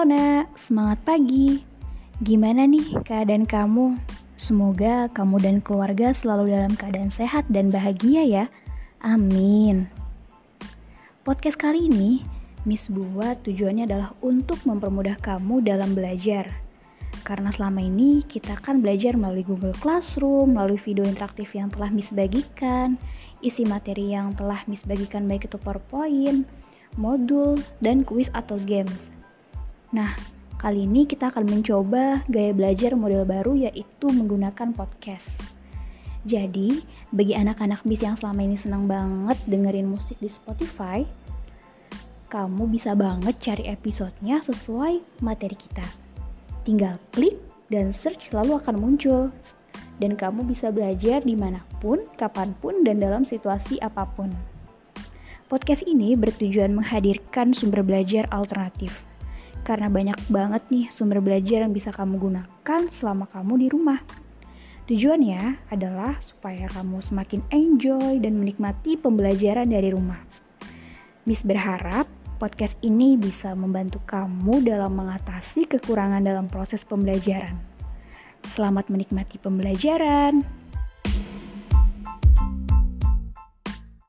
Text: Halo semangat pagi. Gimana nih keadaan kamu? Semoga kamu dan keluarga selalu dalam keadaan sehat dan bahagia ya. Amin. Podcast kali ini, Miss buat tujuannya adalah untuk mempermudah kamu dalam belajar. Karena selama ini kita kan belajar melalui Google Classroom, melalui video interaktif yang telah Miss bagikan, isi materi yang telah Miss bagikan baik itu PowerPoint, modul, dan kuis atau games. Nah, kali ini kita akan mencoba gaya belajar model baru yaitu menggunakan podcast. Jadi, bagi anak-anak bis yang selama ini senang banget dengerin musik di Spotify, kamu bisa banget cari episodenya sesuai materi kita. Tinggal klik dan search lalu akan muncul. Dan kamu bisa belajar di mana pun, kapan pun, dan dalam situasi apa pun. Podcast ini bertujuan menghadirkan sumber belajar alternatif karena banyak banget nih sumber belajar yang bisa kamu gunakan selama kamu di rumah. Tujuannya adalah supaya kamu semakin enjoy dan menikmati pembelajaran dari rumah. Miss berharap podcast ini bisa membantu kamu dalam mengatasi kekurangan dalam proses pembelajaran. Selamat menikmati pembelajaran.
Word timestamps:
Halo 0.00 0.48
semangat 0.56 0.96
pagi. 1.04 1.60
Gimana 2.24 2.64
nih 2.64 3.04
keadaan 3.04 3.44
kamu? 3.44 4.00
Semoga 4.40 5.12
kamu 5.12 5.36
dan 5.44 5.56
keluarga 5.60 6.16
selalu 6.16 6.56
dalam 6.56 6.72
keadaan 6.72 7.12
sehat 7.12 7.44
dan 7.52 7.68
bahagia 7.68 8.24
ya. 8.24 8.44
Amin. 9.04 9.92
Podcast 11.20 11.60
kali 11.60 11.92
ini, 11.92 12.24
Miss 12.64 12.88
buat 12.88 13.44
tujuannya 13.44 13.84
adalah 13.84 14.16
untuk 14.24 14.64
mempermudah 14.64 15.20
kamu 15.20 15.68
dalam 15.68 15.92
belajar. 15.92 16.48
Karena 17.20 17.52
selama 17.52 17.84
ini 17.84 18.24
kita 18.24 18.56
kan 18.56 18.80
belajar 18.80 19.20
melalui 19.20 19.44
Google 19.44 19.76
Classroom, 19.84 20.56
melalui 20.56 20.80
video 20.80 21.04
interaktif 21.04 21.52
yang 21.52 21.68
telah 21.68 21.92
Miss 21.92 22.08
bagikan, 22.08 22.96
isi 23.44 23.68
materi 23.68 24.16
yang 24.16 24.32
telah 24.32 24.64
Miss 24.64 24.80
bagikan 24.80 25.28
baik 25.28 25.44
itu 25.44 25.60
PowerPoint, 25.60 26.48
modul, 26.96 27.60
dan 27.84 28.00
kuis 28.00 28.32
atau 28.32 28.56
games. 28.64 29.19
Nah, 29.90 30.14
kali 30.54 30.86
ini 30.86 31.02
kita 31.02 31.34
akan 31.34 31.50
mencoba 31.50 32.22
gaya 32.30 32.54
belajar 32.54 32.94
model 32.94 33.26
baru 33.26 33.58
yaitu 33.58 34.06
menggunakan 34.06 34.70
podcast. 34.70 35.42
Jadi, 36.22 36.86
bagi 37.10 37.34
anak-anak 37.34 37.82
bis 37.82 37.98
yang 37.98 38.14
selama 38.14 38.46
ini 38.46 38.54
senang 38.54 38.86
banget 38.86 39.34
dengerin 39.50 39.90
musik 39.90 40.14
di 40.22 40.30
Spotify, 40.30 41.02
kamu 42.30 42.70
bisa 42.70 42.94
banget 42.94 43.34
cari 43.42 43.66
episodenya 43.66 44.38
sesuai 44.46 45.02
materi 45.26 45.58
kita. 45.58 45.82
Tinggal 46.62 47.02
klik 47.10 47.34
dan 47.66 47.90
search 47.90 48.30
lalu 48.30 48.62
akan 48.62 48.78
muncul. 48.78 49.34
Dan 49.98 50.16
kamu 50.16 50.48
bisa 50.48 50.72
belajar 50.72 51.20
di 51.26 51.36
mana 51.36 51.60
pun, 51.82 52.00
kapan 52.16 52.56
pun, 52.62 52.86
dan 52.86 53.02
dalam 53.02 53.20
situasi 53.26 53.76
apa 53.84 54.08
pun. 54.16 54.32
Podcast 55.50 55.84
ini 55.84 56.16
bertujuan 56.16 56.72
menghadirkan 56.72 57.52
sumber 57.52 57.84
belajar 57.84 58.24
alternatif 58.32 59.09
karena 59.62 59.88
banyak 59.92 60.18
banget 60.32 60.62
nih 60.72 60.86
sumber 60.88 61.20
belajar 61.22 61.64
yang 61.64 61.72
bisa 61.74 61.92
kamu 61.92 62.18
gunakan 62.18 62.82
selama 62.90 63.28
kamu 63.28 63.52
di 63.60 63.66
rumah. 63.70 64.00
Tujuannya 64.90 65.70
adalah 65.70 66.18
supaya 66.18 66.66
kamu 66.66 66.98
semakin 66.98 67.40
enjoy 67.54 68.18
dan 68.18 68.34
menikmati 68.36 68.98
pembelajaran 68.98 69.70
dari 69.70 69.94
rumah. 69.94 70.18
Miss 71.28 71.46
berharap 71.46 72.10
podcast 72.42 72.74
ini 72.82 73.14
bisa 73.14 73.54
membantu 73.54 74.02
kamu 74.08 74.66
dalam 74.66 74.96
mengatasi 74.96 75.68
kekurangan 75.70 76.24
dalam 76.24 76.50
proses 76.50 76.82
pembelajaran. 76.82 77.54
Selamat 78.42 78.88
menikmati 78.88 79.36
pembelajaran. 79.38 80.59